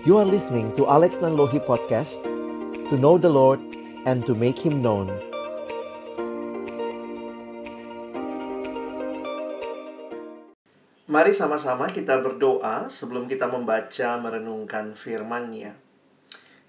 [0.00, 2.24] You are listening to Alex Nanlohi Podcast
[2.88, 3.60] To know the Lord
[4.08, 5.12] and to make Him known.
[11.04, 15.76] Mari sama-sama kita berdoa sebelum kita membaca merenungkan firman-Nya.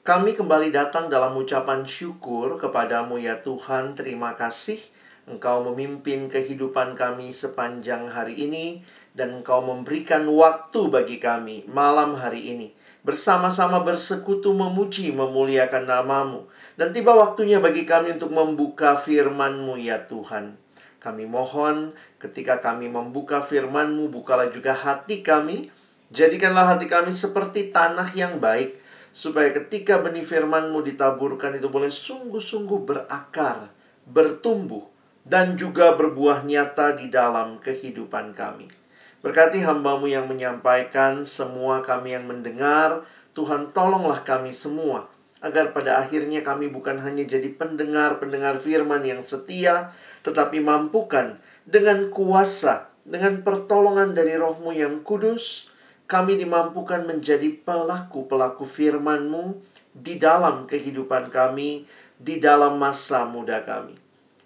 [0.03, 4.83] Kami kembali datang dalam ucapan syukur kepadamu ya Tuhan, terima kasih
[5.23, 8.83] Engkau memimpin kehidupan kami sepanjang hari ini
[9.15, 16.45] dan Engkau memberikan waktu bagi kami malam hari ini bersama-sama bersekutu memuji memuliakan namamu
[16.77, 20.57] dan tiba waktunya bagi kami untuk membuka firman-Mu ya Tuhan.
[21.01, 25.73] Kami mohon ketika kami membuka firman-Mu bukalah juga hati kami
[26.13, 28.77] jadikanlah hati kami seperti tanah yang baik
[29.11, 33.73] supaya ketika benih firman-Mu ditaburkan itu boleh sungguh-sungguh berakar,
[34.07, 34.87] bertumbuh
[35.25, 38.80] dan juga berbuah nyata di dalam kehidupan kami.
[39.21, 43.05] Berkati hambamu yang menyampaikan, semua kami yang mendengar,
[43.37, 45.13] Tuhan tolonglah kami semua,
[45.45, 49.93] agar pada akhirnya kami bukan hanya jadi pendengar-pendengar firman yang setia,
[50.25, 51.37] tetapi mampukan
[51.69, 55.69] dengan kuasa, dengan pertolongan dari rohmu yang kudus,
[56.09, 59.57] kami dimampukan menjadi pelaku-pelaku firman-Mu
[59.93, 61.85] di dalam kehidupan kami,
[62.17, 63.95] di dalam masa muda kami.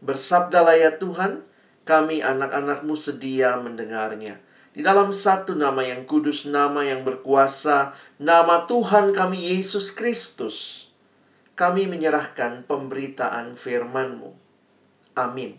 [0.04, 1.42] Bersabdalah ya Tuhan,
[1.88, 4.45] kami anak-anakmu sedia mendengarnya.
[4.76, 10.92] Di dalam satu nama yang kudus, nama yang berkuasa, nama Tuhan kami Yesus Kristus,
[11.56, 14.36] kami menyerahkan pemberitaan firman-Mu.
[15.16, 15.56] Amin.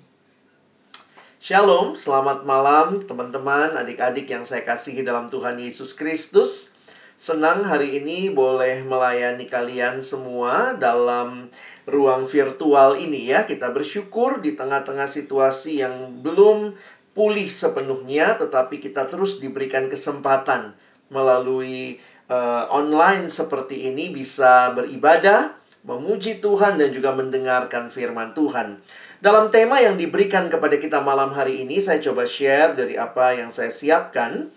[1.41, 6.77] Shalom, selamat malam teman-teman, adik-adik yang saya kasihi dalam Tuhan Yesus Kristus.
[7.17, 11.49] Senang hari ini boleh melayani kalian semua dalam
[11.89, 13.49] ruang virtual ini ya.
[13.49, 16.77] Kita bersyukur di tengah-tengah situasi yang belum
[17.17, 20.77] pulih sepenuhnya, tetapi kita terus diberikan kesempatan
[21.09, 21.97] melalui
[22.29, 28.85] uh, online seperti ini bisa beribadah, memuji Tuhan dan juga mendengarkan firman Tuhan.
[29.17, 33.49] Dalam tema yang diberikan kepada kita malam hari ini, saya coba share dari apa yang
[33.49, 34.53] saya siapkan.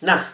[0.00, 0.32] Nah,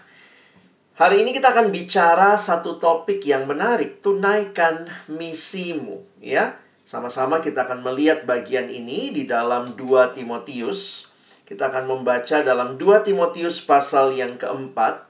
[0.95, 6.55] hari ini kita akan bicara satu topik yang menarik, tunaikan misimu, ya.
[6.87, 11.09] Sama-sama kita akan melihat bagian ini di dalam 2 Timotius.
[11.50, 15.03] Kita akan membaca dalam 2 Timotius pasal yang keempat.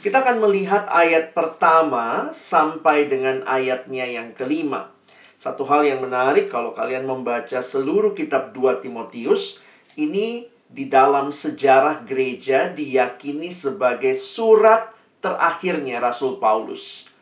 [0.00, 4.88] Kita akan melihat ayat pertama sampai dengan ayatnya yang kelima.
[5.36, 9.60] Satu hal yang menarik kalau kalian membaca seluruh kitab 2 Timotius,
[10.00, 14.88] ini di dalam sejarah gereja diyakini sebagai surat
[15.20, 17.12] terakhirnya Rasul Paulus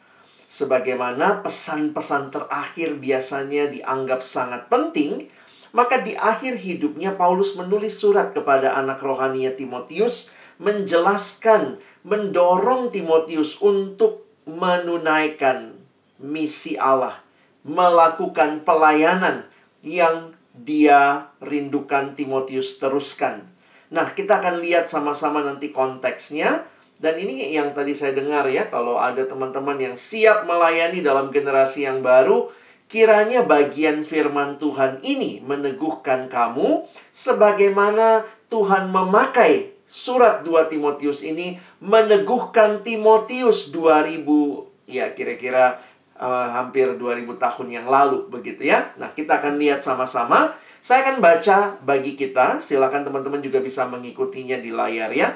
[0.52, 5.32] sebagaimana pesan-pesan terakhir biasanya dianggap sangat penting,
[5.72, 10.28] maka di akhir hidupnya Paulus menulis surat kepada anak rohaninya Timotius
[10.62, 15.74] menjelaskan, mendorong Timotius untuk menunaikan
[16.22, 17.18] misi Allah,
[17.66, 19.48] melakukan pelayanan
[19.82, 23.48] yang dia rindukan Timotius teruskan.
[23.92, 26.68] Nah, kita akan lihat sama-sama nanti konteksnya
[27.02, 31.82] dan ini yang tadi saya dengar ya, kalau ada teman-teman yang siap melayani dalam generasi
[31.82, 32.46] yang baru,
[32.92, 42.84] kiranya bagian firman Tuhan ini meneguhkan kamu sebagaimana Tuhan memakai surat 2 Timotius ini meneguhkan
[42.84, 45.80] Timotius 2000 ya kira-kira
[46.20, 48.92] uh, hampir 2000 tahun yang lalu begitu ya.
[49.00, 50.52] Nah, kita akan lihat sama-sama.
[50.84, 55.32] Saya akan baca bagi kita, silakan teman-teman juga bisa mengikutinya di layar ya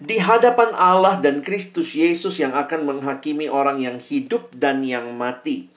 [0.00, 5.69] di hadapan Allah dan Kristus Yesus yang akan menghakimi orang yang hidup dan yang mati.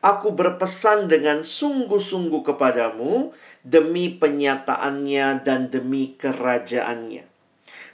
[0.00, 7.28] Aku berpesan dengan sungguh-sungguh kepadamu demi penyataannya dan demi kerajaannya.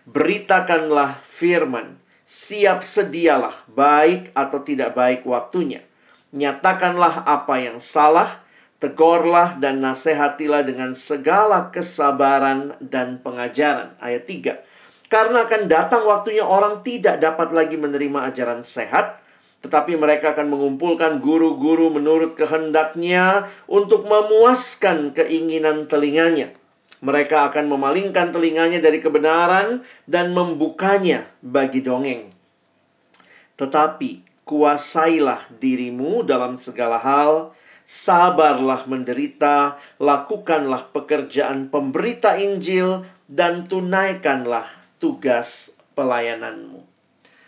[0.06, 5.82] Beritakanlah firman, siap sedialah baik atau tidak baik waktunya.
[6.30, 8.46] Nyatakanlah apa yang salah,
[8.78, 13.98] tegurlah dan nasihatilah dengan segala kesabaran dan pengajaran.
[13.98, 15.10] Ayat 3.
[15.10, 19.25] Karena akan datang waktunya orang tidak dapat lagi menerima ajaran sehat,
[19.66, 26.54] tetapi mereka akan mengumpulkan guru-guru menurut kehendaknya untuk memuaskan keinginan telinganya.
[27.02, 32.30] Mereka akan memalingkan telinganya dari kebenaran dan membukanya bagi dongeng.
[33.58, 37.50] Tetapi kuasailah dirimu dalam segala hal,
[37.82, 44.70] sabarlah menderita, lakukanlah pekerjaan pemberita Injil, dan tunaikanlah
[45.02, 46.75] tugas pelayananmu.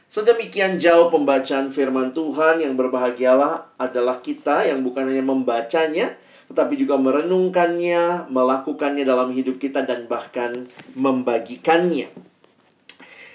[0.08, 6.16] Sedemikian jauh pembacaan firman Tuhan yang berbahagialah adalah kita yang bukan hanya membacanya,
[6.48, 10.64] tetapi juga merenungkannya, melakukannya dalam hidup kita, dan bahkan
[10.96, 12.08] membagikannya.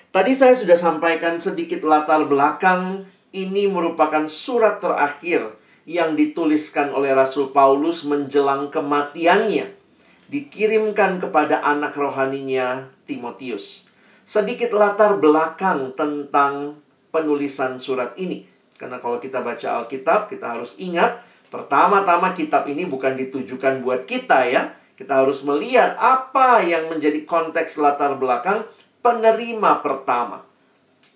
[0.09, 3.05] Tadi saya sudah sampaikan sedikit latar belakang.
[3.33, 5.53] Ini merupakan surat terakhir
[5.85, 9.73] yang dituliskan oleh Rasul Paulus menjelang kematiannya.
[10.29, 13.85] Dikirimkan kepada anak rohaninya Timotius.
[14.23, 16.79] Sedikit latar belakang tentang
[17.11, 18.47] penulisan surat ini.
[18.79, 21.21] Karena kalau kita baca Alkitab, kita harus ingat
[21.53, 24.73] pertama-tama kitab ini bukan ditujukan buat kita ya.
[24.97, 28.65] Kita harus melihat apa yang menjadi konteks latar belakang
[29.03, 30.45] penerima pertama.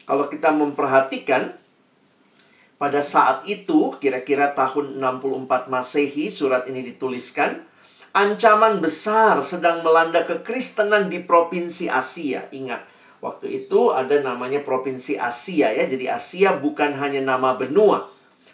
[0.08, 1.56] Kalau kita memperhatikan
[2.78, 7.66] pada saat itu kira-kira tahun 64 Masehi surat ini dituliskan
[8.14, 12.46] ancaman besar sedang melanda kekristenan di provinsi Asia.
[12.54, 12.97] Ingat,
[13.28, 15.84] waktu itu ada namanya provinsi Asia ya.
[15.84, 18.08] Jadi Asia bukan hanya nama benua.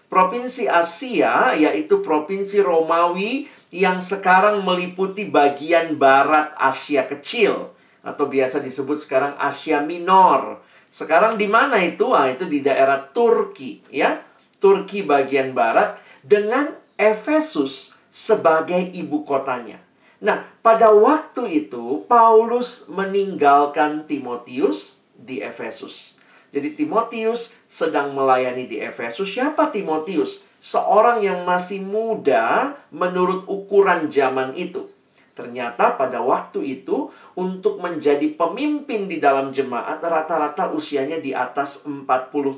[0.10, 7.74] Provinsi Asia yaitu provinsi Romawi yang sekarang meliputi bagian barat Asia kecil
[8.06, 10.62] atau biasa disebut sekarang Asia Minor.
[10.94, 12.14] Sekarang di mana itu?
[12.14, 14.22] Ah, itu di daerah Turki, ya.
[14.62, 19.82] Turki bagian barat dengan Efesus sebagai ibu kotanya.
[20.24, 26.16] Nah, pada waktu itu Paulus meninggalkan Timotius di Efesus.
[26.56, 29.28] Jadi Timotius sedang melayani di Efesus.
[29.28, 30.48] Siapa Timotius?
[30.64, 34.88] Seorang yang masih muda menurut ukuran zaman itu.
[35.36, 42.08] Ternyata pada waktu itu untuk menjadi pemimpin di dalam jemaat rata-rata usianya di atas 40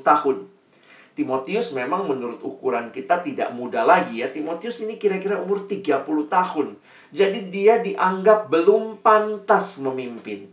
[0.06, 0.54] tahun.
[1.16, 4.28] Timotius memang menurut ukuran kita tidak muda lagi ya.
[4.28, 6.76] Timotius ini kira-kira umur 30 tahun.
[7.16, 10.52] Jadi dia dianggap belum pantas memimpin.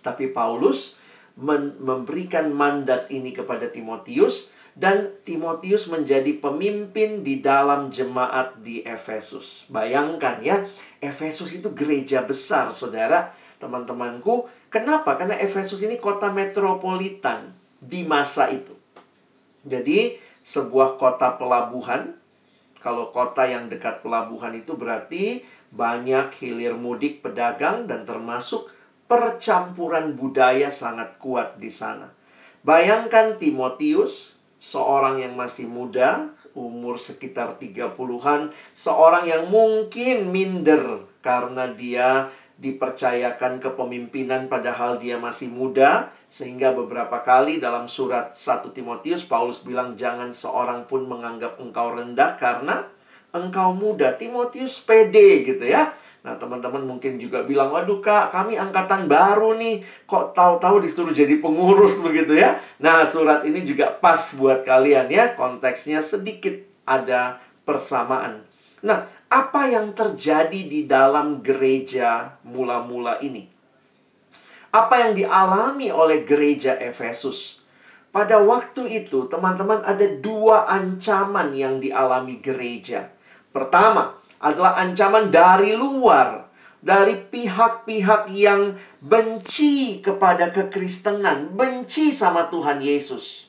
[0.00, 0.96] Tapi Paulus
[1.36, 9.68] memberikan mandat ini kepada Timotius dan Timotius menjadi pemimpin di dalam jemaat di Efesus.
[9.68, 10.64] Bayangkan ya,
[10.98, 14.50] Efesus itu gereja besar, saudara, teman-temanku.
[14.72, 15.14] Kenapa?
[15.14, 18.74] Karena Efesus ini kota metropolitan di masa itu.
[19.62, 22.18] Jadi, sebuah kota pelabuhan.
[22.82, 25.40] Kalau kota yang dekat pelabuhan itu berarti
[25.74, 28.70] banyak hilir mudik pedagang dan termasuk
[29.10, 32.14] percampuran budaya sangat kuat di sana.
[32.64, 42.32] Bayangkan Timotius seorang yang masih muda, umur sekitar 30-an, seorang yang mungkin minder karena dia
[42.54, 49.98] dipercayakan kepemimpinan padahal dia masih muda, sehingga beberapa kali dalam surat 1 Timotius Paulus bilang
[49.98, 52.88] jangan seorang pun menganggap engkau rendah karena
[53.34, 54.14] engkau muda.
[54.14, 55.92] Timotius pede gitu ya.
[56.24, 59.84] Nah, teman-teman mungkin juga bilang, "Waduh, Kak, kami angkatan baru nih.
[60.08, 65.36] Kok tahu-tahu disuruh jadi pengurus begitu ya?" Nah, surat ini juga pas buat kalian ya.
[65.36, 66.56] Konteksnya sedikit
[66.88, 68.40] ada persamaan.
[68.80, 73.44] Nah, apa yang terjadi di dalam gereja mula-mula ini?
[74.72, 77.62] Apa yang dialami oleh gereja Efesus?
[78.10, 83.13] Pada waktu itu, teman-teman, ada dua ancaman yang dialami gereja.
[83.54, 86.50] Pertama, adalah ancaman dari luar,
[86.82, 93.46] dari pihak-pihak yang benci kepada kekristenan, benci sama Tuhan Yesus.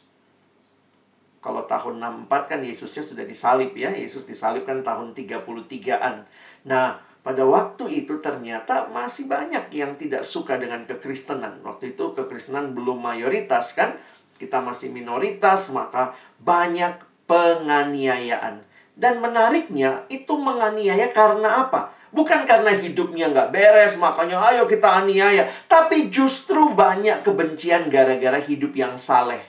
[1.42, 6.26] Kalau tahun 64 kan Yesusnya sudah disalib ya, Yesus disalib kan tahun 33-an.
[6.66, 11.66] Nah, pada waktu itu ternyata masih banyak yang tidak suka dengan kekristenan.
[11.66, 13.98] Waktu itu kekristenan belum mayoritas kan,
[14.38, 18.62] kita masih minoritas, maka banyak penganiayaan.
[18.96, 21.92] Dan menariknya, itu menganiaya karena apa?
[22.16, 25.44] Bukan karena hidupnya nggak beres, makanya ayo kita aniaya.
[25.68, 29.44] Tapi justru banyak kebencian gara-gara hidup yang saleh.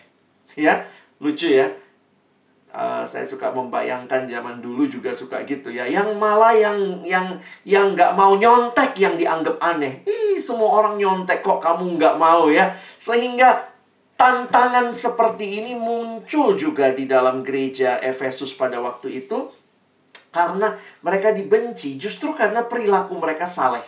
[0.58, 0.82] Ya,
[1.22, 1.70] lucu ya.
[2.74, 5.86] Uh, saya suka membayangkan zaman dulu juga suka gitu ya.
[5.86, 10.02] Yang malah yang yang yang nggak mau nyontek yang dianggap aneh.
[10.02, 12.74] Ih, semua orang nyontek kok kamu nggak mau ya.
[12.98, 13.75] Sehingga
[14.16, 19.52] Tantangan seperti ini muncul juga di dalam gereja Efesus pada waktu itu
[20.32, 20.72] karena
[21.04, 23.84] mereka dibenci justru karena perilaku mereka saleh.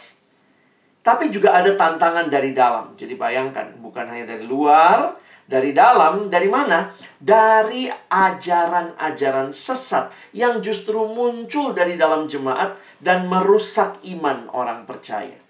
[1.01, 2.93] Tapi juga ada tantangan dari dalam.
[2.93, 5.17] Jadi bayangkan, bukan hanya dari luar,
[5.49, 6.93] dari dalam, dari mana?
[7.17, 15.41] Dari ajaran-ajaran sesat yang justru muncul dari dalam jemaat dan merusak iman orang percaya.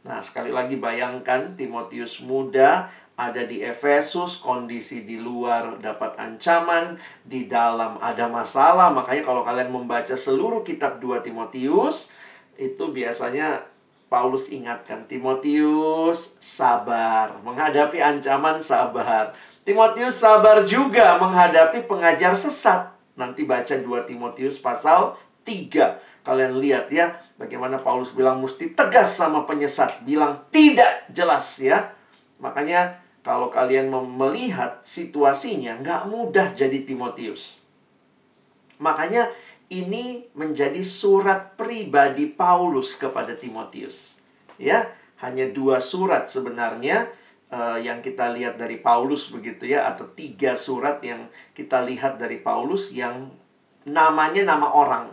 [0.00, 2.88] Nah, sekali lagi bayangkan Timotius muda
[3.20, 8.88] ada di Efesus, kondisi di luar dapat ancaman, di dalam ada masalah.
[8.96, 12.08] Makanya kalau kalian membaca seluruh kitab 2 Timotius,
[12.56, 13.68] itu biasanya
[14.08, 19.36] Paulus ingatkan Timotius sabar, menghadapi ancaman sabar.
[19.68, 22.88] Timotius sabar juga menghadapi pengajar sesat.
[23.20, 26.24] Nanti baca 2 Timotius pasal 3.
[26.24, 31.92] Kalian lihat ya, bagaimana Paulus bilang mesti tegas sama penyesat, bilang tidak jelas ya.
[32.40, 37.60] Makanya kalau kalian melihat situasinya, nggak mudah jadi Timotius.
[38.80, 39.28] Makanya
[39.68, 44.16] ini menjadi surat pribadi Paulus kepada Timotius.
[44.56, 44.88] Ya,
[45.20, 47.12] hanya dua surat sebenarnya
[47.52, 52.40] uh, yang kita lihat dari Paulus begitu ya, atau tiga surat yang kita lihat dari
[52.40, 53.28] Paulus yang
[53.84, 55.12] namanya nama orang,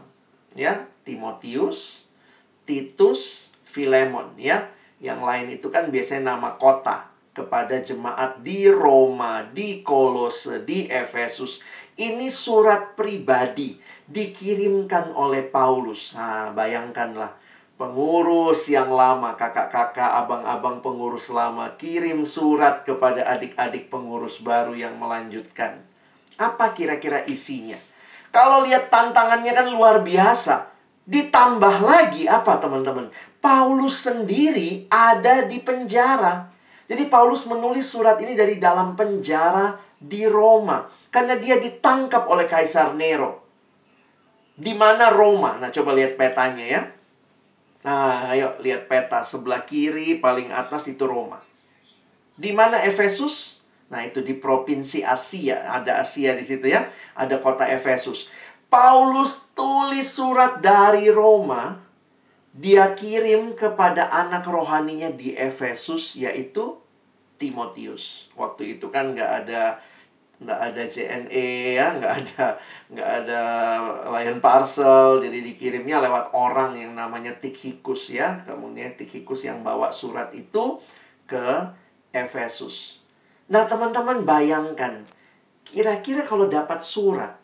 [0.55, 2.07] ya, Timotius,
[2.63, 4.71] Titus, Filemon, ya.
[5.03, 11.61] Yang lain itu kan biasanya nama kota kepada jemaat di Roma, di Kolose, di Efesus.
[11.93, 13.77] Ini surat pribadi
[14.09, 16.17] dikirimkan oleh Paulus.
[16.17, 17.37] Nah, bayangkanlah
[17.77, 25.85] pengurus yang lama, kakak-kakak, abang-abang pengurus lama kirim surat kepada adik-adik pengurus baru yang melanjutkan.
[26.41, 27.77] Apa kira-kira isinya?
[28.33, 30.73] Kalau lihat tantangannya kan luar biasa.
[31.07, 33.07] Ditambah lagi apa teman-teman?
[33.39, 36.56] Paulus sendiri ada di penjara.
[36.87, 42.95] Jadi Paulus menulis surat ini dari dalam penjara di Roma karena dia ditangkap oleh Kaisar
[42.95, 43.43] Nero.
[44.57, 45.59] Di mana Roma?
[45.61, 46.81] Nah, coba lihat petanya ya.
[47.85, 51.43] Nah, ayo lihat peta sebelah kiri paling atas itu Roma.
[52.33, 53.61] Di mana Efesus?
[53.91, 55.67] Nah, itu di provinsi Asia.
[55.69, 56.89] Ada Asia di situ ya.
[57.13, 58.31] Ada kota Efesus.
[58.67, 61.86] Paulus tulis surat dari Roma
[62.57, 66.81] dia kirim kepada anak rohaninya di Efesus yaitu
[67.37, 68.33] Timotius.
[68.33, 69.77] Waktu itu kan nggak ada
[70.37, 72.45] nggak ada JNE ya, nggak ada
[72.93, 73.41] nggak ada
[74.09, 78.41] layan parcel, jadi dikirimnya lewat orang yang namanya Tikhikus ya.
[78.49, 80.81] Kemudian Tikhikus yang bawa surat itu
[81.29, 81.73] ke
[82.09, 83.05] Efesus.
[83.53, 85.05] Nah teman-teman bayangkan,
[85.61, 87.37] kira-kira kalau dapat surat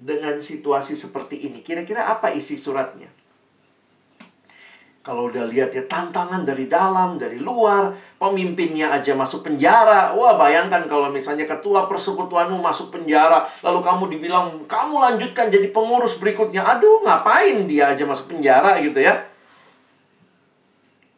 [0.00, 3.23] dengan situasi seperti ini, kira-kira apa isi suratnya?
[5.04, 10.16] Kalau udah lihat ya tantangan dari dalam, dari luar, pemimpinnya aja masuk penjara.
[10.16, 16.16] Wah, bayangkan kalau misalnya ketua persekutuanmu masuk penjara, lalu kamu dibilang, "Kamu lanjutkan jadi pengurus
[16.16, 19.28] berikutnya." Aduh, ngapain dia aja masuk penjara gitu ya?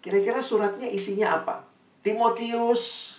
[0.03, 1.63] Kira-kira suratnya isinya apa?
[2.03, 3.15] Timotius,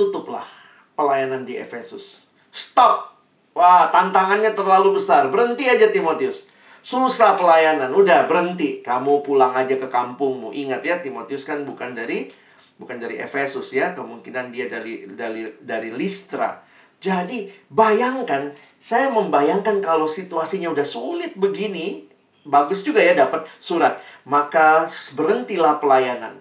[0.00, 0.48] tutuplah
[0.96, 2.24] pelayanan di Efesus.
[2.48, 3.12] Stop.
[3.52, 5.28] Wah, tantangannya terlalu besar.
[5.28, 6.53] Berhenti aja Timotius.
[6.84, 8.84] Susah pelayanan, udah berhenti.
[8.84, 10.52] Kamu pulang aja ke kampungmu.
[10.52, 12.28] Ingat ya, Timotius kan bukan dari
[12.76, 16.60] bukan dari Efesus ya, kemungkinan dia dari dari dari Listra.
[17.00, 22.04] Jadi, bayangkan, saya membayangkan kalau situasinya udah sulit begini,
[22.44, 23.96] bagus juga ya dapat surat.
[24.28, 24.84] Maka
[25.16, 26.36] berhentilah pelayanan.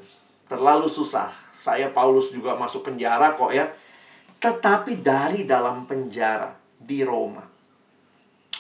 [0.52, 1.32] Terlalu susah.
[1.56, 3.72] Saya Paulus juga masuk penjara kok ya.
[4.44, 7.48] Tetapi dari dalam penjara di Roma.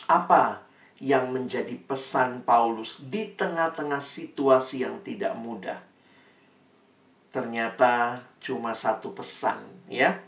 [0.07, 0.63] Apa
[1.01, 5.81] yang menjadi pesan Paulus di tengah-tengah situasi yang tidak mudah.
[7.33, 9.57] Ternyata cuma satu pesan,
[9.89, 10.21] ya.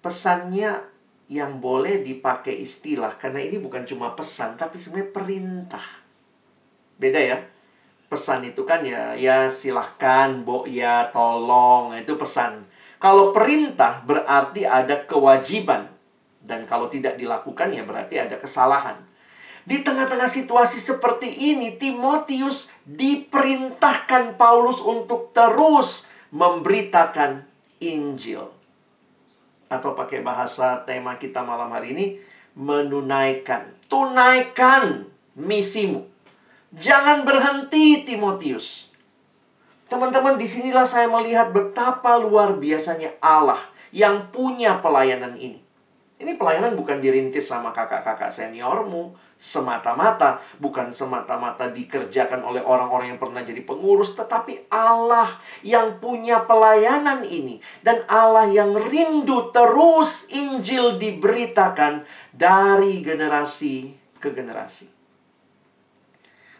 [0.00, 0.94] Pesannya
[1.28, 5.86] yang boleh dipakai istilah karena ini bukan cuma pesan tapi sebenarnya perintah.
[7.00, 7.38] Beda ya.
[8.04, 12.62] Pesan itu kan ya ya silahkan, bo ya, tolong, itu pesan.
[13.00, 15.88] Kalau perintah berarti ada kewajiban
[16.44, 18.96] dan kalau tidak dilakukan ya berarti ada kesalahan.
[19.64, 27.48] Di tengah-tengah situasi seperti ini, Timotius diperintahkan Paulus untuk terus memberitakan
[27.80, 28.44] Injil.
[29.72, 32.06] Atau pakai bahasa tema kita malam hari ini,
[32.52, 33.72] menunaikan.
[33.88, 36.04] Tunaikan misimu.
[36.76, 38.92] Jangan berhenti Timotius.
[39.88, 43.60] Teman-teman, di sinilah saya melihat betapa luar biasanya Allah
[43.94, 45.62] yang punya pelayanan ini.
[46.18, 53.42] Ini pelayanan bukan dirintis sama kakak-kakak seniormu, semata-mata, bukan semata-mata dikerjakan oleh orang-orang yang pernah
[53.42, 55.26] jadi pengurus, tetapi Allah
[55.66, 64.93] yang punya pelayanan ini dan Allah yang rindu terus Injil diberitakan dari generasi ke generasi.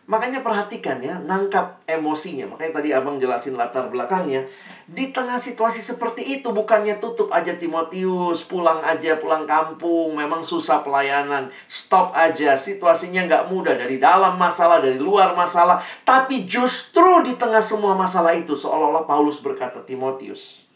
[0.04, 2.44] Makanya perhatikan ya, nangkap emosinya.
[2.52, 4.44] Makanya tadi abang jelasin latar belakangnya.
[4.84, 10.84] Di tengah situasi seperti itu, bukannya tutup aja Timotius, pulang aja, pulang kampung, memang susah
[10.84, 11.48] pelayanan.
[11.72, 13.80] Stop aja, situasinya nggak mudah.
[13.80, 15.80] Dari dalam masalah, dari luar masalah.
[16.04, 20.68] Tapi justru di tengah semua masalah itu, seolah-olah Paulus berkata, Timotius.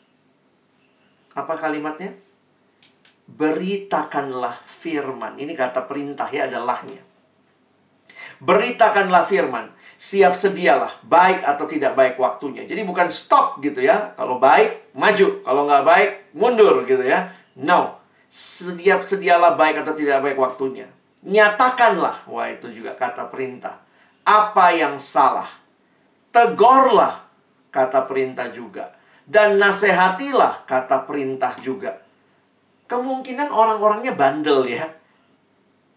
[1.37, 2.17] Apa kalimatnya?
[3.29, 5.37] Beritakanlah firman.
[5.37, 7.05] Ini kata perintah ya, adalahnya
[8.39, 9.71] Beritakanlah firman.
[9.99, 12.63] Siap sedialah, baik atau tidak baik waktunya.
[12.63, 14.15] Jadi bukan stop gitu ya.
[14.15, 15.43] Kalau baik, maju.
[15.43, 17.35] Kalau nggak baik, mundur gitu ya.
[17.59, 17.99] No.
[18.31, 20.87] Siap sedialah baik atau tidak baik waktunya.
[21.27, 22.31] Nyatakanlah.
[22.31, 23.83] Wah itu juga kata perintah.
[24.23, 25.51] Apa yang salah.
[26.31, 27.27] Tegorlah.
[27.75, 28.95] Kata perintah juga.
[29.29, 32.01] dan nasihatilah kata perintah juga.
[32.89, 34.89] Kemungkinan orang-orangnya bandel ya.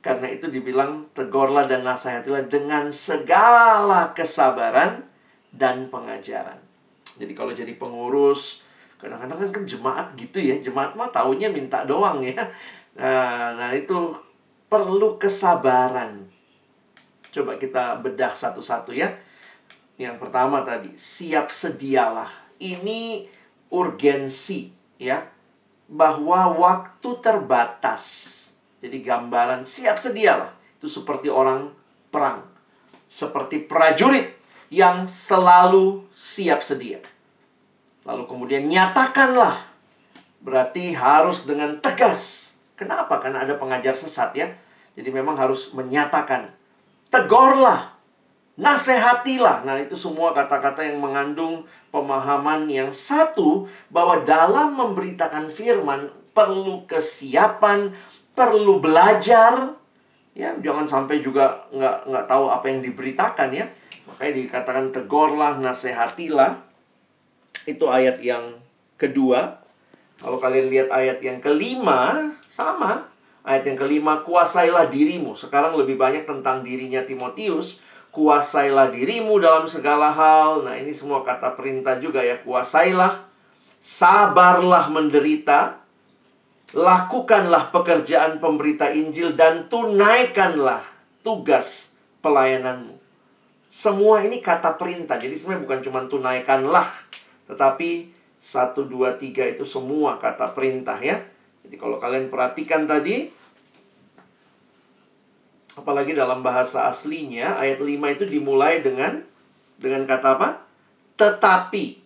[0.01, 5.05] Karena itu dibilang tegurlah dan nasihatilah dengan segala kesabaran
[5.53, 6.57] dan pengajaran.
[7.21, 8.65] Jadi kalau jadi pengurus,
[8.97, 10.57] kadang-kadang kan, kan jemaat gitu ya.
[10.57, 12.49] Jemaat mah taunya minta doang ya.
[12.97, 14.17] Nah, nah itu
[14.65, 16.25] perlu kesabaran.
[17.29, 19.07] Coba kita bedah satu-satu ya.
[20.01, 22.27] Yang pertama tadi, siap sedialah.
[22.57, 23.29] Ini
[23.69, 25.29] urgensi ya
[25.85, 28.40] bahwa waktu terbatas.
[28.81, 30.49] Jadi gambaran siap sedialah.
[30.81, 31.69] Itu seperti orang
[32.09, 32.41] perang.
[33.05, 34.33] Seperti prajurit
[34.73, 36.97] yang selalu siap sedia.
[38.07, 39.69] Lalu kemudian nyatakanlah.
[40.41, 42.53] Berarti harus dengan tegas.
[42.73, 43.21] Kenapa?
[43.21, 44.49] Karena ada pengajar sesat ya.
[44.97, 46.49] Jadi memang harus menyatakan.
[47.13, 47.93] Tegorlah.
[48.57, 49.69] Nasehatilah.
[49.69, 57.91] Nah itu semua kata-kata yang mengandung pemahaman yang satu bahwa dalam memberitakan firman perlu kesiapan,
[58.41, 59.77] perlu belajar,
[60.33, 63.69] ya jangan sampai juga nggak nggak tahu apa yang diberitakan ya.
[64.09, 66.57] Makanya dikatakan tegorlah, nasihatilah.
[67.69, 68.57] Itu ayat yang
[68.97, 69.61] kedua.
[70.17, 73.13] Kalau kalian lihat ayat yang kelima, sama.
[73.45, 75.37] Ayat yang kelima, kuasailah dirimu.
[75.37, 77.81] Sekarang lebih banyak tentang dirinya Timotius
[78.11, 80.67] kuasailah dirimu dalam segala hal.
[80.67, 83.23] Nah, ini semua kata perintah juga ya, kuasailah,
[83.79, 85.80] sabarlah menderita,
[86.71, 90.83] lakukanlah pekerjaan pemberita Injil dan tunaikanlah
[91.19, 91.91] tugas
[92.23, 92.95] pelayananmu.
[93.71, 95.15] Semua ini kata perintah.
[95.15, 96.87] Jadi sebenarnya bukan cuma tunaikanlah,
[97.47, 98.11] tetapi
[98.41, 101.19] satu, dua, tiga itu semua kata perintah ya.
[101.63, 103.31] Jadi kalau kalian perhatikan tadi,
[105.79, 109.23] apalagi dalam bahasa aslinya ayat 5 itu dimulai dengan
[109.79, 110.49] dengan kata apa?
[111.15, 112.01] Tetapi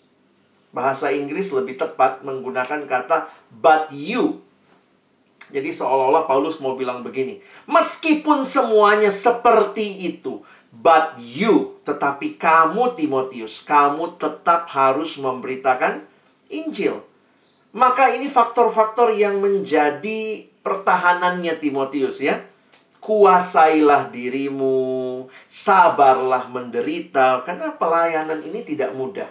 [0.75, 4.44] bahasa Inggris lebih tepat menggunakan kata but you.
[5.55, 10.43] Jadi seolah-olah Paulus mau bilang begini, meskipun semuanya seperti itu,
[10.75, 16.03] but you, tetapi kamu Timotius, kamu tetap harus memberitakan
[16.51, 16.99] Injil.
[17.71, 22.43] Maka ini faktor-faktor yang menjadi pertahanannya Timotius ya
[23.05, 29.29] kuasailah dirimu, sabarlah menderita, karena pelayanan ini tidak mudah.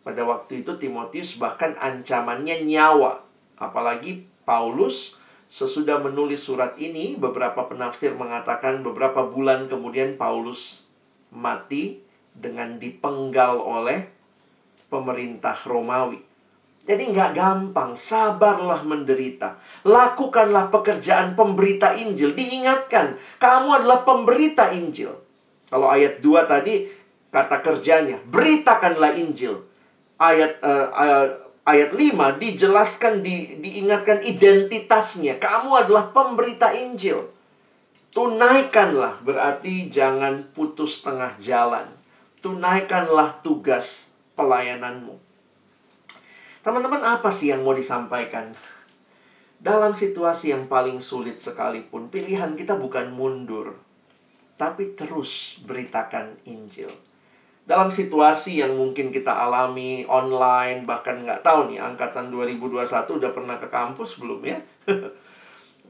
[0.00, 3.20] Pada waktu itu Timotius bahkan ancamannya nyawa.
[3.60, 5.12] Apalagi Paulus
[5.44, 10.88] sesudah menulis surat ini, beberapa penafsir mengatakan beberapa bulan kemudian Paulus
[11.28, 12.00] mati
[12.32, 14.08] dengan dipenggal oleh
[14.88, 16.24] pemerintah Romawi.
[16.88, 19.60] Jadi nggak gampang, sabarlah menderita.
[19.84, 22.32] Lakukanlah pekerjaan pemberita Injil.
[22.32, 25.12] Diingatkan, kamu adalah pemberita Injil.
[25.68, 26.88] Kalau ayat 2 tadi,
[27.28, 29.60] kata kerjanya, beritakanlah Injil.
[30.16, 35.36] Ayat uh, ayat, ayat 5 dijelaskan, di, diingatkan identitasnya.
[35.36, 37.28] Kamu adalah pemberita Injil.
[38.08, 41.84] Tunaikanlah, berarti jangan putus tengah jalan.
[42.40, 45.20] Tunaikanlah tugas pelayananmu.
[46.64, 48.56] Teman-teman, apa sih yang mau disampaikan?
[49.60, 53.76] Dalam situasi yang paling sulit sekalipun, pilihan kita bukan mundur,
[54.54, 57.07] tapi terus beritakan Injil.
[57.68, 62.80] Dalam situasi yang mungkin kita alami online, bahkan nggak tahu nih, angkatan 2021
[63.20, 64.56] udah pernah ke kampus belum ya?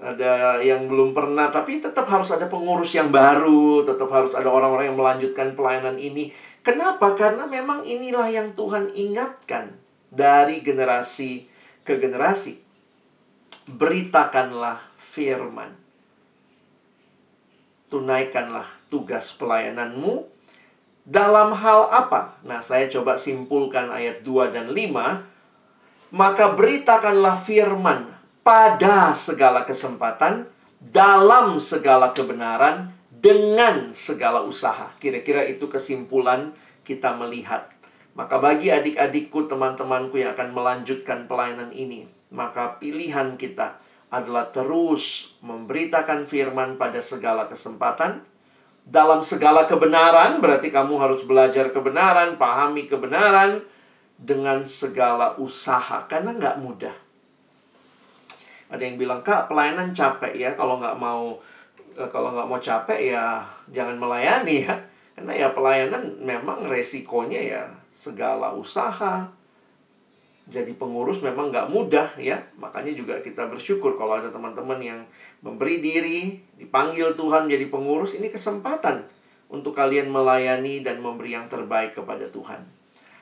[0.03, 4.91] ada yang belum pernah, tapi tetap harus ada pengurus yang baru, tetap harus ada orang-orang
[4.91, 6.35] yang melanjutkan pelayanan ini.
[6.67, 7.15] Kenapa?
[7.15, 9.79] Karena memang inilah yang Tuhan ingatkan
[10.11, 11.47] dari generasi
[11.87, 12.59] ke generasi.
[13.71, 15.79] Beritakanlah firman.
[17.87, 20.38] Tunaikanlah tugas pelayananmu
[21.09, 22.37] dalam hal apa?
[22.45, 26.13] Nah, saya coba simpulkan ayat 2 dan 5.
[26.13, 28.13] Maka beritakanlah firman
[28.45, 30.45] pada segala kesempatan,
[30.81, 34.93] dalam segala kebenaran, dengan segala usaha.
[35.01, 36.53] Kira-kira itu kesimpulan
[36.85, 37.69] kita melihat
[38.19, 43.79] maka bagi adik-adikku, teman-temanku yang akan melanjutkan pelayanan ini, maka pilihan kita
[44.11, 48.27] adalah terus memberitakan firman pada segala kesempatan,
[48.89, 53.61] dalam segala kebenaran, berarti kamu harus belajar kebenaran, pahami kebenaran,
[54.19, 56.97] dengan segala usaha, karena nggak mudah.
[58.73, 61.37] Ada yang bilang, Kak, pelayanan capek ya, kalau nggak mau
[61.97, 64.77] eh, kalau nggak mau capek ya jangan melayani ya.
[65.19, 69.38] Karena ya pelayanan memang resikonya ya segala usaha.
[70.49, 72.41] Jadi pengurus memang nggak mudah ya.
[72.57, 75.01] Makanya juga kita bersyukur kalau ada teman-teman yang
[75.45, 78.17] memberi diri, dipanggil Tuhan menjadi pengurus.
[78.17, 79.05] Ini kesempatan
[79.53, 82.65] untuk kalian melayani dan memberi yang terbaik kepada Tuhan.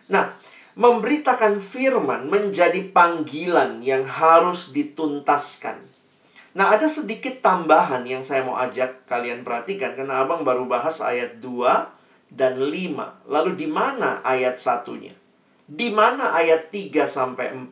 [0.07, 0.39] Nah,
[0.77, 5.81] Memberitakan firman menjadi panggilan yang harus dituntaskan.
[6.53, 11.41] Nah, ada sedikit tambahan yang saya mau ajak kalian perhatikan karena Abang baru bahas ayat
[11.41, 13.25] 2 dan 5.
[13.25, 15.17] Lalu di mana ayat satunya?
[15.67, 17.71] Di mana ayat 3 sampai 4?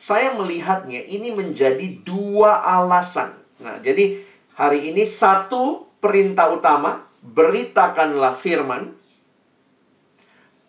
[0.00, 3.36] Saya melihatnya ini menjadi dua alasan.
[3.60, 4.16] Nah, jadi
[4.56, 8.96] hari ini satu perintah utama, beritakanlah firman.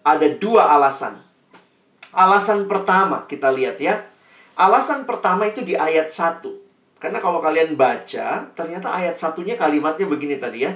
[0.04, 1.24] Ada dua alasan.
[2.12, 4.04] Alasan pertama kita lihat ya.
[4.60, 6.44] Alasan pertama itu di ayat 1.
[7.00, 10.76] Karena kalau kalian baca, ternyata ayat satunya kalimatnya begini tadi ya.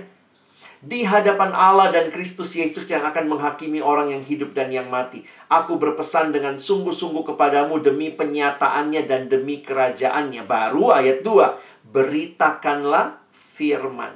[0.83, 5.23] Di hadapan Allah dan Kristus Yesus yang akan menghakimi orang yang hidup dan yang mati.
[5.47, 10.43] Aku berpesan dengan sungguh-sungguh kepadamu demi penyataannya dan demi kerajaannya.
[10.43, 11.91] Baru ayat 2.
[11.95, 14.13] Beritakanlah firman.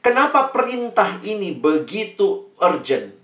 [0.00, 3.14] Kenapa perintah ini begitu urgent?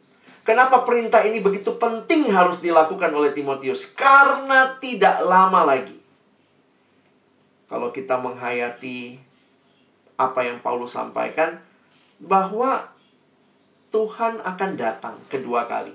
[0.46, 3.90] Kenapa perintah ini begitu penting harus dilakukan oleh Timotius?
[3.90, 5.96] Karena tidak lama lagi
[7.66, 9.18] kalau kita menghayati
[10.16, 11.60] apa yang Paulus sampaikan
[12.20, 12.88] bahwa
[13.92, 15.92] Tuhan akan datang kedua kali.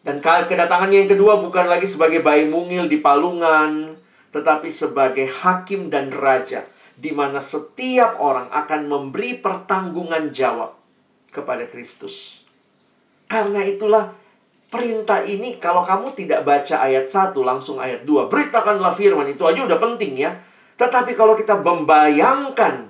[0.00, 3.96] Dan kedatangannya yang kedua bukan lagi sebagai bayi mungil di palungan,
[4.32, 6.64] tetapi sebagai hakim dan raja
[6.96, 10.76] di mana setiap orang akan memberi pertanggungan jawab
[11.32, 12.44] kepada Kristus.
[13.28, 14.12] Karena itulah
[14.68, 19.64] perintah ini kalau kamu tidak baca ayat 1 langsung ayat 2, beritakanlah firman itu aja
[19.64, 20.32] udah penting ya.
[20.76, 22.89] Tetapi kalau kita membayangkan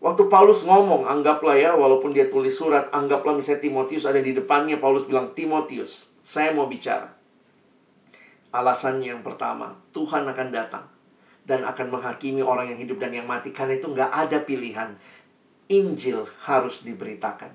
[0.00, 4.80] waktu Paulus ngomong, anggaplah ya, walaupun dia tulis surat, anggaplah misalnya Timotius ada di depannya,
[4.80, 7.12] Paulus bilang, Timotius, saya mau bicara.
[8.50, 10.84] Alasannya yang pertama, Tuhan akan datang
[11.46, 13.54] dan akan menghakimi orang yang hidup dan yang mati.
[13.54, 14.94] Karena itu nggak ada pilihan.
[15.70, 17.54] Injil harus diberitakan.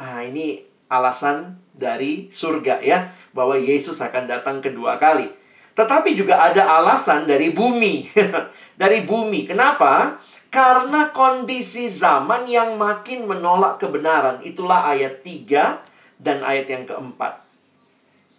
[0.00, 3.12] Nah ini alasan dari surga ya.
[3.36, 5.28] Bahwa Yesus akan datang kedua kali.
[5.72, 8.12] Tetapi juga ada alasan dari bumi.
[8.80, 9.48] dari bumi.
[9.48, 10.20] Kenapa?
[10.50, 14.42] Karena kondisi zaman yang makin menolak kebenaran.
[14.42, 15.78] Itulah ayat 3
[16.18, 17.46] dan ayat yang keempat.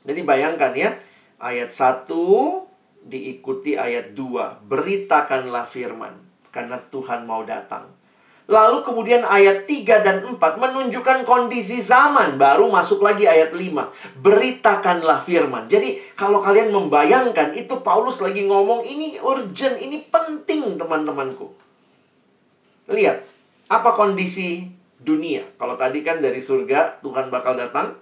[0.04, 0.92] Jadi bayangkan ya.
[1.40, 2.12] Ayat 1
[3.08, 4.68] diikuti ayat 2.
[4.68, 6.20] Beritakanlah firman.
[6.52, 7.88] Karena Tuhan mau datang.
[8.52, 12.36] Lalu kemudian ayat 3 dan 4 menunjukkan kondisi zaman.
[12.36, 13.88] Baru masuk lagi ayat 5.
[14.20, 15.72] Beritakanlah firman.
[15.72, 21.71] Jadi kalau kalian membayangkan itu Paulus lagi ngomong ini urgent, ini penting teman-temanku.
[22.90, 23.18] Lihat,
[23.70, 24.66] apa kondisi
[24.98, 25.46] dunia?
[25.60, 27.98] Kalau tadi kan dari surga Tuhan bakal datang.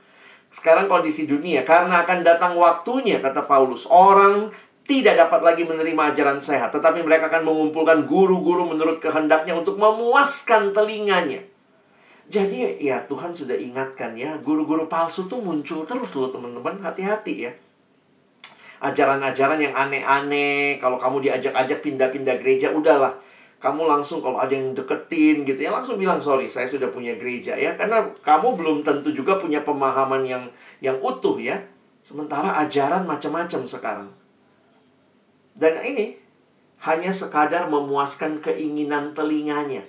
[0.49, 1.67] Sekarang kondisi dunia.
[1.67, 3.85] Karena akan datang waktunya, kata Paulus.
[3.89, 4.49] Orang
[4.89, 10.73] tidak dapat lagi menerima ajaran sehat, tetapi mereka akan mengumpulkan guru-guru menurut kehendaknya untuk memuaskan
[10.73, 11.45] telinganya.
[12.25, 17.53] Jadi ya Tuhan sudah ingatkan ya, guru-guru palsu tuh muncul terus loh teman-teman, hati-hati ya.
[18.81, 23.13] Ajaran-ajaran yang aneh-aneh, kalau kamu diajak-ajak pindah-pindah gereja, udahlah.
[23.59, 27.59] Kamu langsung kalau ada yang deketin gitu ya, langsung bilang sorry, saya sudah punya gereja
[27.59, 27.75] ya.
[27.75, 30.47] Karena kamu belum tentu juga punya pemahaman yang
[30.79, 31.59] yang utuh ya.
[31.99, 34.09] Sementara ajaran macam-macam sekarang.
[35.59, 36.15] Dan ini
[36.87, 39.83] hanya sekadar memuaskan keinginan telinganya.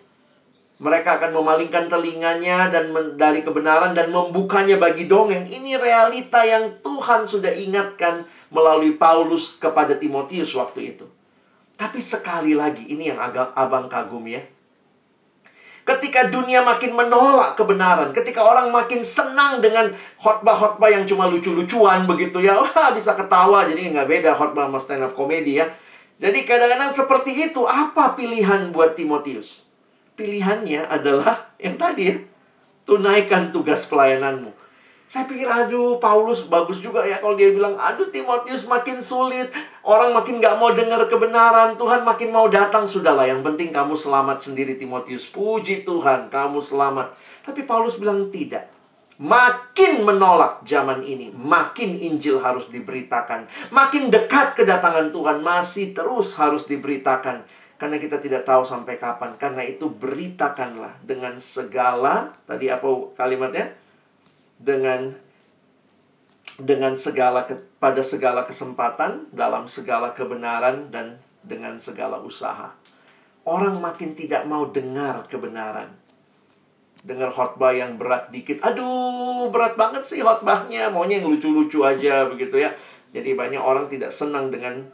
[0.80, 5.46] Mereka akan memalingkan telinganya dan dari kebenaran dan membukanya bagi dongeng.
[5.46, 11.06] Ini realita yang Tuhan sudah ingatkan melalui Paulus kepada Timotius waktu itu.
[11.80, 14.44] Tapi sekali lagi ini yang agak abang kagum ya.
[15.80, 19.88] Ketika dunia makin menolak kebenaran, ketika orang makin senang dengan
[20.20, 25.08] khotbah-khotbah yang cuma lucu-lucuan begitu ya, wah bisa ketawa jadi nggak beda khotbah sama stand
[25.08, 25.72] up komedi ya.
[26.20, 29.64] Jadi kadang-kadang seperti itu, apa pilihan buat Timotius?
[30.20, 32.16] Pilihannya adalah yang tadi ya,
[32.84, 34.52] tunaikan tugas pelayananmu.
[35.08, 39.48] Saya pikir, aduh, Paulus bagus juga ya kalau dia bilang, aduh, Timotius makin sulit.
[39.80, 41.74] Orang makin gak mau dengar kebenaran.
[41.74, 42.84] Tuhan makin mau datang.
[42.84, 45.28] Sudahlah, yang penting kamu selamat sendiri, Timotius.
[45.28, 47.16] Puji Tuhan, kamu selamat.
[47.44, 48.68] Tapi Paulus bilang tidak.
[49.20, 53.44] Makin menolak zaman ini, makin Injil harus diberitakan.
[53.68, 57.44] Makin dekat kedatangan Tuhan, masih terus harus diberitakan.
[57.76, 59.36] Karena kita tidak tahu sampai kapan.
[59.36, 63.80] Karena itu beritakanlah dengan segala, tadi apa kalimatnya?
[64.60, 65.16] dengan
[66.60, 67.48] dengan segala
[67.80, 72.76] pada segala kesempatan dalam segala kebenaran dan dengan segala usaha.
[73.48, 75.88] Orang makin tidak mau dengar kebenaran.
[77.00, 78.60] Dengar khotbah yang berat dikit.
[78.60, 80.92] Aduh, berat banget sih khotbahnya.
[80.92, 82.76] Maunya yang lucu-lucu aja begitu ya.
[83.10, 84.84] Jadi banyak orang tidak senang dengan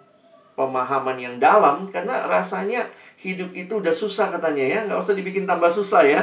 [0.56, 2.88] pemahaman yang dalam karena rasanya
[3.20, 4.78] hidup itu udah susah katanya ya.
[4.86, 6.22] Nggak usah dibikin tambah susah ya.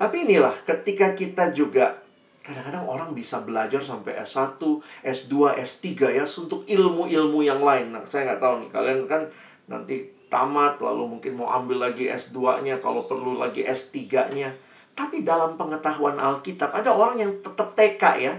[0.00, 1.99] Tapi inilah ketika kita juga
[2.40, 4.56] Kadang-kadang orang bisa belajar sampai S1,
[5.04, 7.92] S2, S3 ya untuk ilmu-ilmu yang lain.
[7.92, 9.22] Nah, saya nggak tahu nih, kalian kan
[9.68, 14.56] nanti tamat lalu mungkin mau ambil lagi S2-nya, kalau perlu lagi S3-nya.
[14.96, 18.34] Tapi dalam pengetahuan Alkitab ada orang yang tetap TK ya.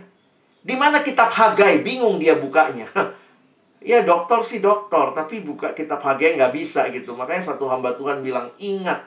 [0.61, 2.89] Di mana kitab Hagai bingung dia bukanya.
[3.81, 7.13] ya dokter sih dokter, tapi buka kitab Hagai nggak bisa gitu.
[7.13, 9.05] Makanya satu hamba Tuhan bilang, ingat,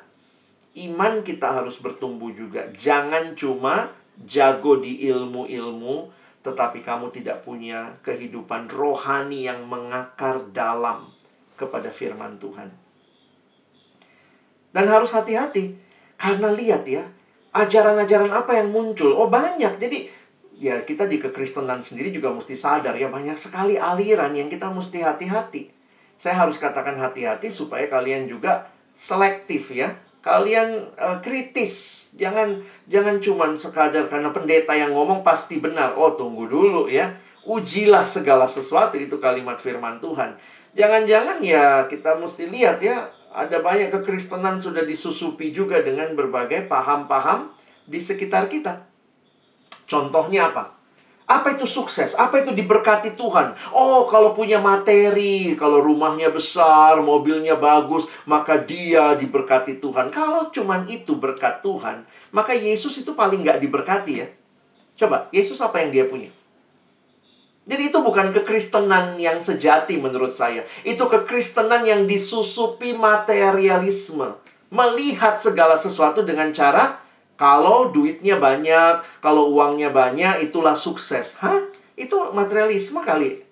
[0.87, 2.67] iman kita harus bertumbuh juga.
[2.75, 3.91] Jangan cuma
[4.23, 6.11] jago di ilmu-ilmu,
[6.47, 11.11] tetapi kamu tidak punya kehidupan rohani yang mengakar dalam
[11.59, 12.71] kepada firman Tuhan.
[14.75, 15.75] Dan harus hati-hati,
[16.19, 17.03] karena lihat ya,
[17.55, 19.15] ajaran-ajaran apa yang muncul.
[19.15, 20.11] Oh banyak, jadi
[20.59, 25.03] ya kita di kekristenan sendiri juga mesti sadar ya banyak sekali aliran yang kita mesti
[25.03, 25.71] hati-hati.
[26.15, 29.91] Saya harus katakan hati-hati supaya kalian juga selektif ya
[30.25, 32.09] kalian uh, kritis.
[32.17, 32.57] Jangan
[32.89, 35.93] jangan cuman sekadar karena pendeta yang ngomong pasti benar.
[36.01, 37.13] Oh tunggu dulu ya.
[37.45, 38.97] Ujilah segala sesuatu.
[38.97, 40.35] Itu kalimat firman Tuhan.
[40.73, 47.53] Jangan-jangan ya kita mesti lihat ya ada banyak kekristenan sudah disusupi juga dengan berbagai paham-paham
[47.85, 48.89] di sekitar kita.
[49.85, 50.74] Contohnya apa
[51.25, 52.13] apa itu sukses?
[52.21, 53.57] Apa itu diberkati Tuhan?
[53.73, 60.13] Oh, kalau punya materi, kalau rumahnya besar, mobilnya bagus, maka dia diberkati Tuhan.
[60.13, 64.29] Kalau cuman itu berkat Tuhan, maka Yesus itu paling nggak diberkati ya.
[65.01, 66.29] Coba, Yesus apa yang dia punya?
[67.65, 70.69] Jadi itu bukan kekristenan yang sejati menurut saya.
[70.85, 74.37] Itu kekristenan yang disusupi materialisme.
[74.69, 77.04] Melihat segala sesuatu dengan cara
[77.35, 81.35] kalau duitnya banyak, kalau uangnya banyak, itulah sukses.
[81.43, 81.67] Hah?
[81.99, 83.43] Itu materialisme kali.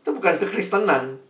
[0.00, 1.20] Itu bukan kekristenan.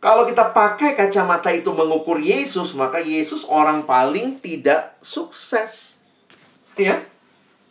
[0.00, 6.00] Kalau kita pakai kacamata itu mengukur Yesus, maka Yesus orang paling tidak sukses.
[6.76, 7.00] Ya?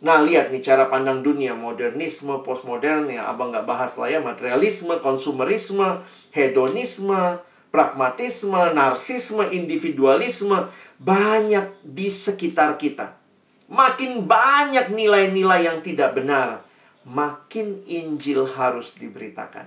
[0.02, 4.98] Nah, lihat nih cara pandang dunia, modernisme, postmodern, ya abang nggak bahas lah ya, materialisme,
[4.98, 6.02] konsumerisme,
[6.34, 7.38] hedonisme,
[7.74, 10.70] pragmatisme, narsisme, individualisme,
[11.02, 13.18] banyak di sekitar kita.
[13.66, 16.62] Makin banyak nilai-nilai yang tidak benar,
[17.02, 19.66] makin Injil harus diberitakan.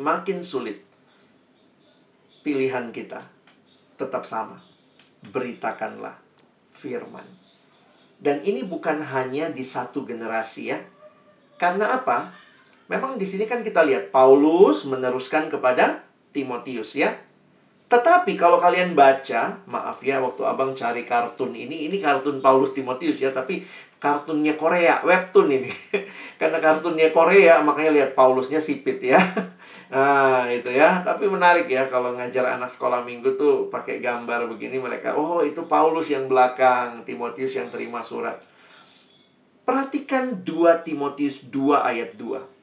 [0.00, 0.80] Makin sulit.
[2.40, 3.20] Pilihan kita
[4.00, 4.64] tetap sama.
[5.28, 6.16] Beritakanlah
[6.72, 7.28] firman.
[8.16, 10.80] Dan ini bukan hanya di satu generasi ya.
[11.60, 12.32] Karena apa?
[12.88, 17.12] Memang di sini kan kita lihat Paulus meneruskan kepada Timotius ya.
[17.88, 23.16] Tetapi kalau kalian baca, maaf ya waktu abang cari kartun ini, ini kartun Paulus Timotius
[23.16, 23.64] ya, tapi
[23.96, 25.72] kartunnya Korea, webtoon ini.
[26.40, 29.16] Karena kartunnya Korea, makanya lihat Paulusnya sipit ya.
[29.88, 31.00] Nah, itu ya.
[31.00, 35.64] Tapi menarik ya kalau ngajar anak sekolah minggu tuh pakai gambar begini mereka, oh itu
[35.64, 38.40] Paulus yang belakang, Timotius yang terima surat.
[39.68, 42.57] Perhatikan 2 Timotius 2 ayat 2.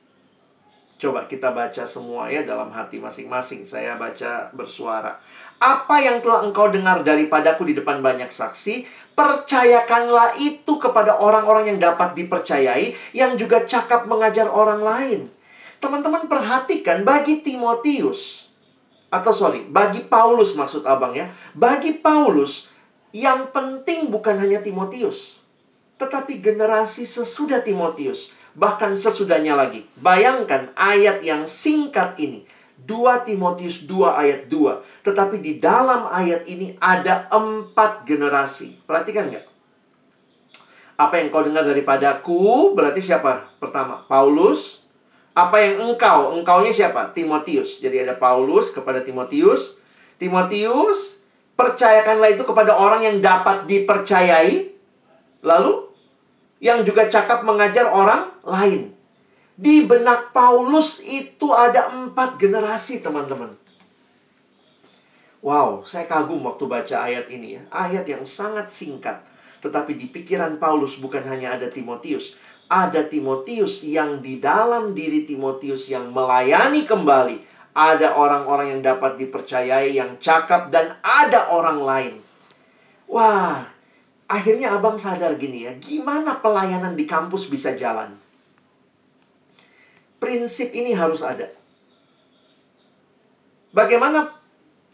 [0.95, 3.67] Coba kita baca semua ya dalam hati masing-masing.
[3.67, 5.19] Saya baca bersuara.
[5.59, 11.79] Apa yang telah engkau dengar daripadaku di depan banyak saksi, percayakanlah itu kepada orang-orang yang
[11.79, 15.19] dapat dipercayai, yang juga cakap mengajar orang lain.
[15.83, 18.47] Teman-teman perhatikan bagi Timotius,
[19.11, 22.71] atau sorry, bagi Paulus maksud abang ya, bagi Paulus
[23.15, 25.39] yang penting bukan hanya Timotius,
[25.99, 29.85] tetapi generasi sesudah Timotius bahkan sesudahnya lagi.
[29.99, 32.47] Bayangkan ayat yang singkat ini.
[32.85, 35.05] 2 Timotius 2 ayat 2.
[35.05, 38.77] Tetapi di dalam ayat ini ada empat generasi.
[38.85, 39.45] Perhatikan nggak?
[40.95, 43.51] Apa yang kau dengar daripadaku berarti siapa?
[43.59, 44.85] Pertama, Paulus.
[45.35, 46.31] Apa yang engkau?
[46.39, 47.11] Engkaunya siapa?
[47.11, 47.83] Timotius.
[47.83, 49.75] Jadi ada Paulus kepada Timotius.
[50.15, 51.19] Timotius,
[51.59, 54.71] percayakanlah itu kepada orang yang dapat dipercayai.
[55.43, 55.84] Lalu
[56.65, 58.89] yang juga cakap mengajar orang lain.
[59.53, 63.53] Di benak Paulus itu ada empat generasi, teman-teman.
[65.45, 67.63] Wow, saya kagum waktu baca ayat ini ya.
[67.69, 69.21] Ayat yang sangat singkat.
[69.61, 72.33] Tetapi di pikiran Paulus bukan hanya ada Timotius.
[72.65, 77.53] Ada Timotius yang di dalam diri Timotius yang melayani kembali.
[77.77, 82.13] Ada orang-orang yang dapat dipercayai, yang cakap, dan ada orang lain.
[83.05, 83.74] Wah,
[84.25, 88.17] akhirnya abang sadar gini ya, gimana pelayanan di kampus bisa jalan?
[90.17, 91.51] Prinsip ini harus ada.
[93.75, 94.31] Bagaimana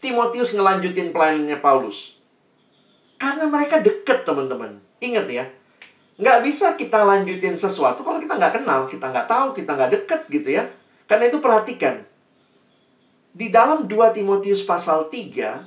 [0.02, 2.18] Timotius ngelanjutin pelayanannya Paulus?
[3.16, 4.82] Karena mereka deket teman-teman.
[4.98, 5.46] Ingat ya,
[6.18, 10.20] nggak bisa kita lanjutin sesuatu kalau kita nggak kenal, kita nggak tahu, kita nggak deket
[10.28, 10.66] gitu ya.
[11.06, 12.02] Karena itu perhatikan.
[13.32, 15.64] Di dalam 2 Timotius pasal 3,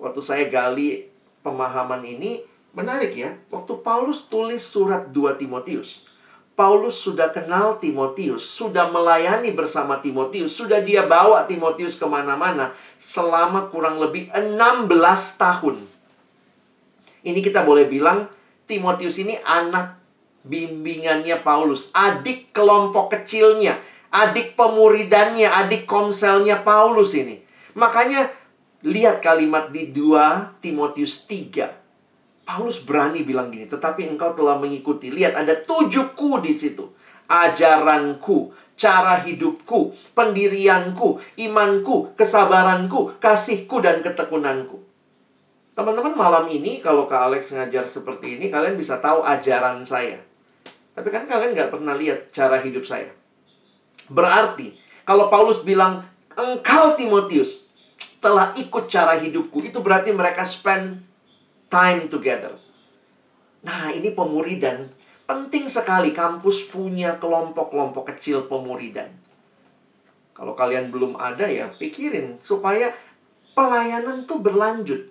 [0.00, 1.06] waktu saya gali
[1.44, 2.42] pemahaman ini,
[2.74, 6.02] Menarik ya, waktu Paulus tulis surat 2 Timotius,
[6.58, 13.70] Paulus sudah kenal Timotius, sudah melayani bersama Timotius, sudah dia bawa Timotius ke mana-mana selama
[13.70, 14.90] kurang lebih 16
[15.38, 15.86] tahun.
[17.22, 18.26] Ini kita boleh bilang
[18.66, 20.02] Timotius ini anak
[20.42, 23.78] bimbingannya Paulus, adik kelompok kecilnya,
[24.10, 27.38] adik pemuridannya, adik komselnya Paulus ini.
[27.78, 28.34] Makanya
[28.82, 31.83] lihat kalimat di 2 Timotius 3
[32.44, 35.08] Paulus berani bilang gini, tetapi engkau telah mengikuti.
[35.08, 36.92] Lihat ada tujuhku di situ.
[37.24, 44.76] Ajaranku, cara hidupku, pendirianku, imanku, kesabaranku, kasihku, dan ketekunanku.
[45.72, 50.20] Teman-teman malam ini kalau Kak Alex ngajar seperti ini, kalian bisa tahu ajaran saya.
[50.94, 53.10] Tapi kan kalian nggak pernah lihat cara hidup saya.
[54.06, 54.76] Berarti,
[55.08, 56.04] kalau Paulus bilang,
[56.36, 57.66] engkau Timotius
[58.20, 61.13] telah ikut cara hidupku, itu berarti mereka spend
[61.74, 62.54] time together.
[63.66, 64.94] Nah, ini pemuridan.
[65.26, 69.10] Penting sekali kampus punya kelompok-kelompok kecil pemuridan.
[70.30, 72.94] Kalau kalian belum ada ya, pikirin supaya
[73.58, 75.10] pelayanan tuh berlanjut.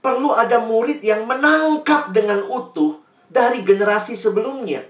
[0.00, 4.80] Perlu ada murid yang menangkap dengan utuh dari generasi sebelumnya.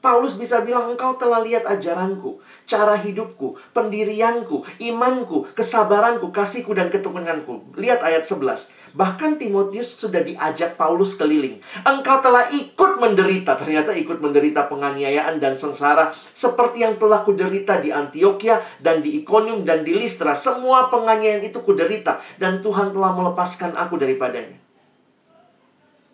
[0.00, 7.76] Paulus bisa bilang, engkau telah lihat ajaranku, cara hidupku, pendirianku, imanku, kesabaranku, kasihku, dan ketekunanku.
[7.76, 8.79] Lihat ayat 11.
[8.90, 11.58] Bahkan Timotius sudah diajak Paulus keliling.
[11.86, 17.90] Engkau telah ikut menderita, ternyata ikut menderita penganiayaan dan sengsara seperti yang telah kuderita di
[17.94, 20.34] Antioquia dan di Iconium dan di Listra.
[20.34, 24.58] Semua penganiayaan itu kuderita dan Tuhan telah melepaskan aku daripadanya.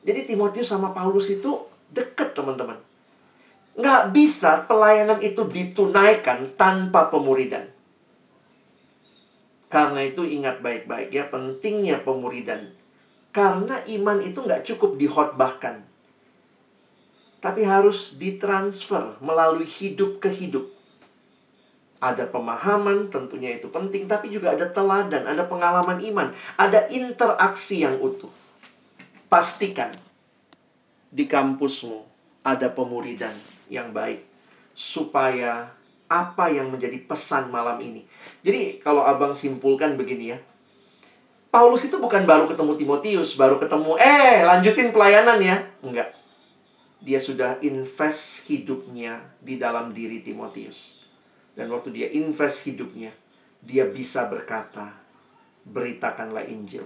[0.07, 2.79] Jadi Timotius sama Paulus itu dekat teman-teman.
[3.77, 7.76] Nggak bisa pelayanan itu ditunaikan tanpa pemuridan.
[9.66, 12.70] Karena itu ingat baik-baik ya pentingnya pemuridan.
[13.35, 15.83] Karena iman itu nggak cukup dihotbahkan.
[17.42, 20.72] Tapi harus ditransfer melalui hidup ke hidup.
[22.00, 27.96] Ada pemahaman, tentunya itu penting, tapi juga ada teladan, ada pengalaman iman, ada interaksi yang
[27.98, 28.31] utuh.
[29.26, 29.96] Pastikan
[31.11, 32.05] di kampusmu
[32.46, 33.35] ada pemuridan
[33.72, 34.22] yang baik
[34.76, 35.72] supaya
[36.07, 38.07] apa yang menjadi pesan malam ini.
[38.47, 40.38] Jadi kalau abang simpulkan begini ya.
[41.51, 45.57] Paulus itu bukan baru ketemu Timotius, baru ketemu, eh lanjutin pelayanan ya.
[45.81, 46.12] Enggak.
[47.01, 50.97] Dia sudah invest hidupnya di dalam diri Timotius.
[51.57, 53.09] Dan waktu dia invest hidupnya,
[53.64, 55.01] dia bisa berkata,
[55.64, 56.85] beritakanlah Injil.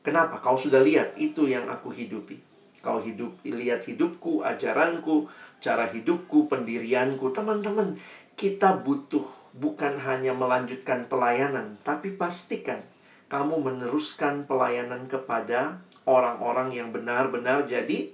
[0.00, 0.38] Kenapa?
[0.40, 2.40] Kau sudah lihat itu yang aku hidupi.
[2.80, 5.28] Kau hidup lihat hidupku, ajaranku,
[5.60, 7.28] cara hidupku, pendirianku.
[7.28, 8.00] Teman-teman,
[8.40, 12.80] kita butuh bukan hanya melanjutkan pelayanan, tapi pastikan
[13.28, 18.08] kamu meneruskan pelayanan kepada orang-orang yang benar-benar jadi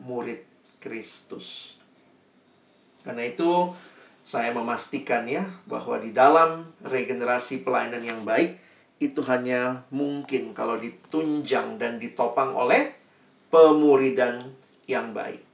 [0.00, 0.40] murid
[0.80, 1.76] Kristus.
[3.04, 3.76] Karena itu,
[4.24, 8.56] saya memastikan ya bahwa di dalam regenerasi pelayanan yang baik
[8.96, 12.96] itu hanya mungkin kalau ditunjang dan ditopang oleh
[13.52, 14.56] pemuridan
[14.88, 15.49] yang baik.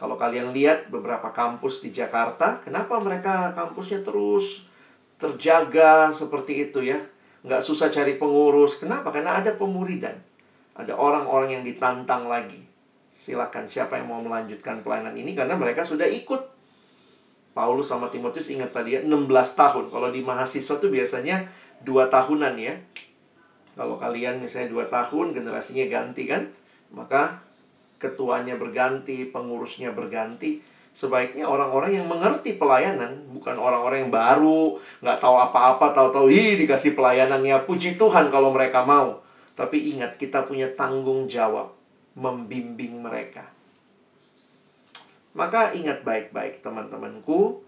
[0.00, 4.66] Kalau kalian lihat beberapa kampus di Jakarta, kenapa mereka kampusnya terus
[5.20, 6.98] terjaga seperti itu ya?
[7.46, 8.78] Nggak susah cari pengurus.
[8.78, 9.14] Kenapa?
[9.14, 10.14] Karena ada pemuridan.
[10.74, 12.58] Ada orang-orang yang ditantang lagi.
[13.12, 16.50] Silakan siapa yang mau melanjutkan pelayanan ini karena mereka sudah ikut.
[17.52, 19.28] Paulus sama Timotius ingat tadi ya 16
[19.60, 19.84] tahun.
[19.92, 21.44] Kalau di mahasiswa tuh biasanya
[21.84, 22.74] dua tahunan ya.
[23.76, 26.48] Kalau kalian misalnya dua tahun generasinya ganti kan,
[26.92, 27.40] maka
[28.02, 30.58] ketuanya berganti, pengurusnya berganti.
[30.92, 36.92] Sebaiknya orang-orang yang mengerti pelayanan, bukan orang-orang yang baru, nggak tahu apa-apa, tahu-tahu, ih dikasih
[36.98, 39.24] pelayanannya, puji Tuhan kalau mereka mau.
[39.56, 41.72] Tapi ingat, kita punya tanggung jawab
[42.18, 43.48] membimbing mereka.
[45.32, 47.64] Maka ingat baik-baik teman-temanku,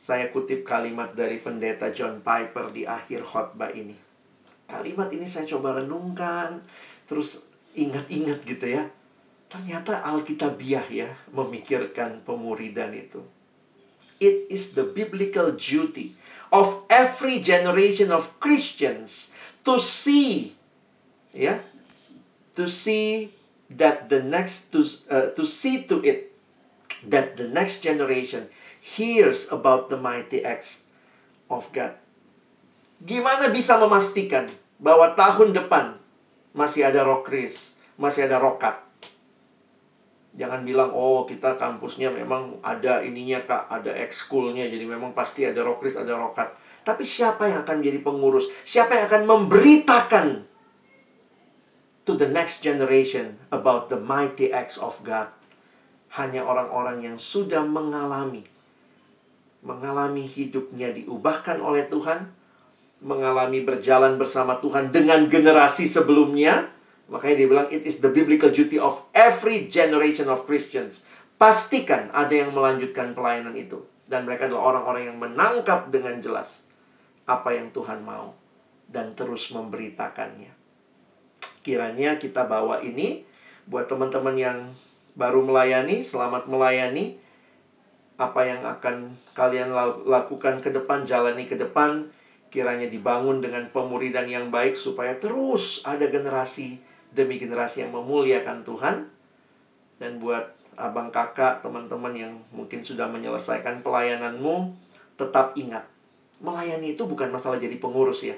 [0.00, 3.92] saya kutip kalimat dari pendeta John Piper di akhir khotbah ini.
[4.64, 6.64] Kalimat ini saya coba renungkan,
[7.04, 7.44] terus
[7.76, 8.88] ingat-ingat gitu ya
[9.48, 13.22] Ternyata Alkitabiah ya memikirkan pemuridan itu.
[14.18, 16.14] It is the biblical duty
[16.54, 19.34] of every generation of Christians
[19.66, 20.54] to see
[21.34, 21.60] ya
[22.54, 23.34] to see
[23.68, 26.30] that the next to uh, to see to it
[27.02, 30.84] that the next generation hears about the mighty acts
[31.48, 31.96] of God.
[33.00, 35.96] Gimana bisa memastikan bahwa tahun depan
[36.52, 38.83] masih ada rokris, masih ada rokat,
[40.34, 45.62] Jangan bilang, oh kita kampusnya memang ada ininya kak, ada ekskulnya, jadi memang pasti ada
[45.62, 46.50] rokris, ada rokat.
[46.82, 48.50] Tapi siapa yang akan jadi pengurus?
[48.66, 50.26] Siapa yang akan memberitakan
[52.04, 55.32] to the next generation about the mighty acts of God.
[56.14, 58.46] Hanya orang-orang yang sudah mengalami
[59.64, 62.28] mengalami hidupnya diubahkan oleh Tuhan,
[63.00, 66.68] mengalami berjalan bersama Tuhan dengan generasi sebelumnya.
[67.08, 71.04] Makanya dia bilang it is the biblical duty of every generation of Christians.
[71.36, 76.64] Pastikan ada yang melanjutkan pelayanan itu dan mereka adalah orang-orang yang menangkap dengan jelas
[77.24, 78.36] apa yang Tuhan mau
[78.88, 80.52] dan terus memberitakannya.
[81.64, 83.24] Kiranya kita bawa ini
[83.64, 84.58] buat teman-teman yang
[85.16, 87.20] baru melayani, selamat melayani.
[88.14, 89.74] Apa yang akan kalian
[90.06, 92.14] lakukan ke depan, jalani ke depan,
[92.46, 96.78] kiranya dibangun dengan pemuridan yang baik supaya terus ada generasi
[97.14, 99.08] demi generasi yang memuliakan Tuhan.
[100.02, 104.74] Dan buat abang kakak, teman-teman yang mungkin sudah menyelesaikan pelayananmu,
[105.14, 105.86] tetap ingat,
[106.42, 108.34] melayani itu bukan masalah jadi pengurus ya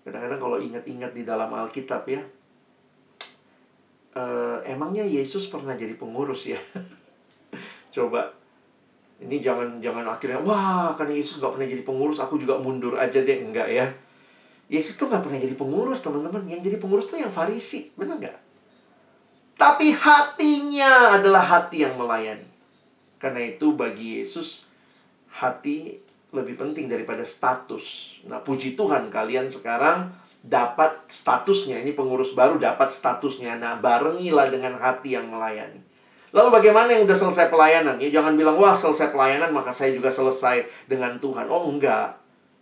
[0.00, 2.24] Kadang-kadang kalau ingat-ingat di dalam Alkitab ya,
[4.16, 6.56] uh, emangnya Yesus pernah jadi pengurus ya?
[7.94, 8.32] Coba,
[9.20, 13.20] ini jangan jangan akhirnya wah karena Yesus nggak pernah jadi pengurus, aku juga mundur aja
[13.20, 13.86] deh enggak ya?
[14.70, 16.46] Yesus tuh nggak pernah jadi pengurus teman-teman.
[16.46, 18.38] Yang jadi pengurus tuh yang Farisi, benar nggak?
[19.58, 22.46] Tapi hatinya adalah hati yang melayani.
[23.18, 24.64] Karena itu bagi Yesus
[25.42, 26.00] hati
[26.32, 28.16] lebih penting daripada status.
[28.24, 31.82] Nah, puji Tuhan kalian sekarang dapat statusnya.
[31.82, 33.60] Ini pengurus baru dapat statusnya.
[33.60, 35.84] Nah, barengilah dengan hati yang melayani.
[36.30, 37.98] Lalu bagaimana yang udah selesai pelayanan?
[38.00, 41.50] Ya jangan bilang, wah selesai pelayanan maka saya juga selesai dengan Tuhan.
[41.52, 42.16] Oh enggak.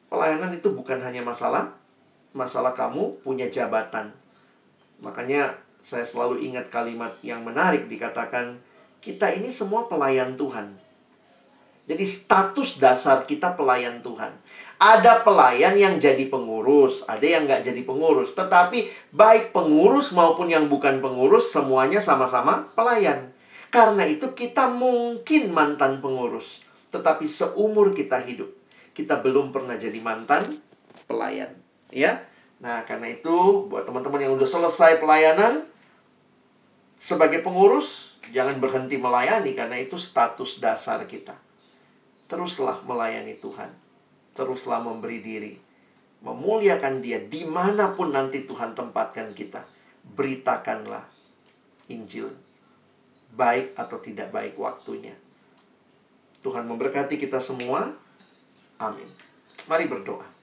[0.08, 1.77] Pelayanan itu bukan hanya masalah
[2.38, 4.14] masalah kamu punya jabatan.
[5.02, 8.62] Makanya saya selalu ingat kalimat yang menarik dikatakan,
[9.02, 10.78] kita ini semua pelayan Tuhan.
[11.88, 14.36] Jadi status dasar kita pelayan Tuhan.
[14.76, 18.36] Ada pelayan yang jadi pengurus, ada yang nggak jadi pengurus.
[18.36, 23.32] Tetapi baik pengurus maupun yang bukan pengurus, semuanya sama-sama pelayan.
[23.72, 26.60] Karena itu kita mungkin mantan pengurus.
[26.92, 28.52] Tetapi seumur kita hidup,
[28.92, 30.60] kita belum pernah jadi mantan
[31.08, 31.56] pelayan.
[31.88, 32.27] Ya,
[32.58, 35.62] Nah, karena itu buat teman-teman yang udah selesai pelayanan
[36.98, 41.38] sebagai pengurus, jangan berhenti melayani karena itu status dasar kita
[42.28, 43.72] teruslah melayani Tuhan.
[44.36, 45.54] Teruslah memberi diri.
[46.22, 49.64] Memuliakan dia di mana pun nanti Tuhan tempatkan kita.
[50.14, 51.08] Beritakanlah
[51.90, 52.30] Injil.
[53.34, 55.16] Baik atau tidak baik waktunya.
[56.44, 57.90] Tuhan memberkati kita semua.
[58.78, 59.08] Amin.
[59.66, 60.37] Mari berdoa.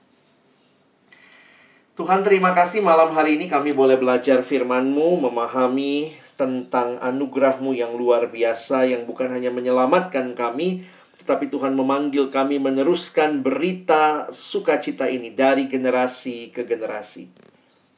[1.96, 8.28] Tuhan terima kasih malam hari ini kami boleh belajar firman-Mu, memahami tentang anugerah-Mu yang luar
[8.28, 10.84] biasa yang bukan hanya menyelamatkan kami,
[11.16, 17.32] tetapi Tuhan memanggil kami meneruskan berita sukacita ini dari generasi ke generasi.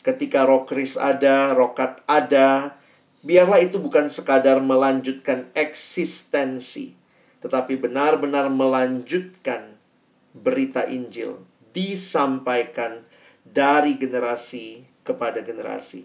[0.06, 2.78] Ketika roh kris ada, rokat ada,
[3.26, 6.94] biarlah itu bukan sekadar melanjutkan eksistensi,
[7.42, 9.74] tetapi benar-benar melanjutkan
[10.38, 11.42] berita Injil,
[11.74, 13.07] disampaikan
[13.52, 16.04] dari generasi kepada generasi.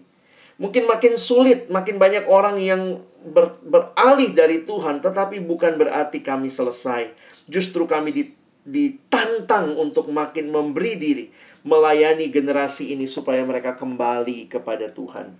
[0.54, 6.46] Mungkin makin sulit, makin banyak orang yang ber, beralih dari Tuhan, tetapi bukan berarti kami
[6.46, 7.10] selesai.
[7.50, 8.14] Justru kami
[8.62, 11.26] ditantang untuk makin memberi diri,
[11.66, 15.34] melayani generasi ini supaya mereka kembali kepada Tuhan.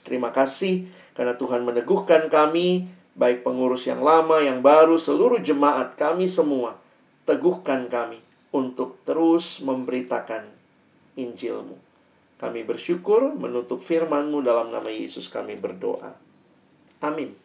[0.00, 6.24] Terima kasih karena Tuhan meneguhkan kami, baik pengurus yang lama, yang baru, seluruh jemaat kami
[6.24, 6.80] semua.
[7.28, 8.24] Teguhkan kami
[8.54, 10.53] untuk terus memberitakan
[11.14, 11.76] Injilmu.
[12.38, 16.12] Kami bersyukur menutup firman-Mu dalam nama Yesus kami berdoa.
[17.00, 17.43] Amin.